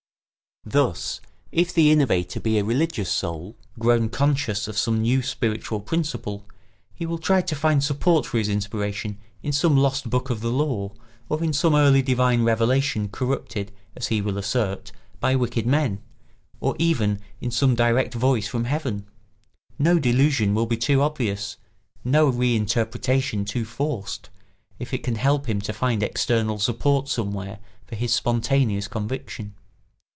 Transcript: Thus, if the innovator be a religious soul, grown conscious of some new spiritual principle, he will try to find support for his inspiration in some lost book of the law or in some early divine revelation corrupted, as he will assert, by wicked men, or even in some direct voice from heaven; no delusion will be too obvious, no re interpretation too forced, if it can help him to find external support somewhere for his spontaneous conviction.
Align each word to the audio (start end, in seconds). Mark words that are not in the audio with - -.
Thus, 0.63 1.19
if 1.51 1.73
the 1.73 1.89
innovator 1.89 2.39
be 2.39 2.59
a 2.59 2.63
religious 2.63 3.09
soul, 3.11 3.57
grown 3.79 4.09
conscious 4.09 4.67
of 4.67 4.77
some 4.77 5.01
new 5.01 5.23
spiritual 5.23 5.79
principle, 5.79 6.45
he 6.93 7.03
will 7.03 7.17
try 7.17 7.41
to 7.41 7.55
find 7.55 7.83
support 7.83 8.27
for 8.27 8.37
his 8.37 8.47
inspiration 8.47 9.17
in 9.41 9.53
some 9.53 9.75
lost 9.75 10.07
book 10.11 10.29
of 10.29 10.41
the 10.41 10.51
law 10.51 10.91
or 11.29 11.43
in 11.43 11.51
some 11.51 11.73
early 11.73 12.03
divine 12.03 12.43
revelation 12.43 13.09
corrupted, 13.09 13.71
as 13.95 14.09
he 14.09 14.21
will 14.21 14.37
assert, 14.37 14.91
by 15.19 15.35
wicked 15.35 15.65
men, 15.65 15.99
or 16.59 16.75
even 16.77 17.19
in 17.41 17.49
some 17.49 17.73
direct 17.73 18.13
voice 18.13 18.47
from 18.47 18.65
heaven; 18.65 19.07
no 19.79 19.97
delusion 19.97 20.53
will 20.53 20.67
be 20.67 20.77
too 20.77 21.01
obvious, 21.01 21.57
no 22.03 22.29
re 22.29 22.55
interpretation 22.55 23.45
too 23.45 23.65
forced, 23.65 24.29
if 24.77 24.93
it 24.93 25.01
can 25.03 25.15
help 25.15 25.49
him 25.49 25.59
to 25.59 25.73
find 25.73 26.03
external 26.03 26.59
support 26.59 27.09
somewhere 27.09 27.57
for 27.87 27.95
his 27.95 28.13
spontaneous 28.13 28.87
conviction. 28.87 29.55